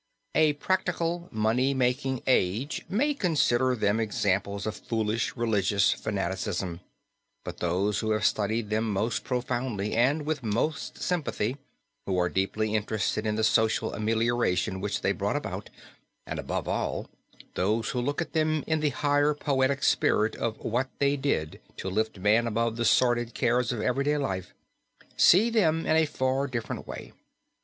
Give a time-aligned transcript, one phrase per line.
[0.33, 6.79] A practical money making age may consider them examples of foolish religious fanaticism,
[7.45, 11.55] but those who have studied them most profoundly and with most sympathy,
[12.07, 15.69] who are deeply interested in the social amelioration which they brought about,
[16.25, 17.07] and, above all,
[17.53, 21.91] those who look at them in the higher poetic spirit of what they did to
[21.91, 24.55] lift man above the sordid cares of everyday life,
[25.15, 27.13] see them in a far different way.